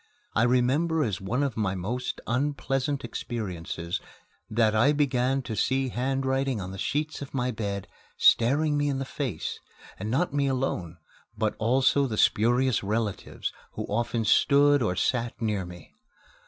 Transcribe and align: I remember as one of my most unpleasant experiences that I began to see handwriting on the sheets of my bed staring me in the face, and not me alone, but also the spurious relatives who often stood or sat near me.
I 0.33 0.41
remember 0.41 1.03
as 1.03 1.21
one 1.21 1.43
of 1.43 1.55
my 1.55 1.75
most 1.75 2.21
unpleasant 2.25 3.05
experiences 3.05 4.01
that 4.49 4.75
I 4.75 4.93
began 4.93 5.43
to 5.43 5.55
see 5.55 5.89
handwriting 5.89 6.59
on 6.59 6.71
the 6.71 6.79
sheets 6.79 7.21
of 7.21 7.35
my 7.35 7.51
bed 7.51 7.87
staring 8.17 8.77
me 8.77 8.89
in 8.89 8.97
the 8.97 9.05
face, 9.05 9.59
and 9.99 10.09
not 10.09 10.33
me 10.33 10.47
alone, 10.47 10.97
but 11.37 11.53
also 11.59 12.07
the 12.07 12.17
spurious 12.17 12.81
relatives 12.83 13.53
who 13.73 13.83
often 13.85 14.25
stood 14.25 14.81
or 14.81 14.95
sat 14.95 15.39
near 15.39 15.67
me. 15.67 15.93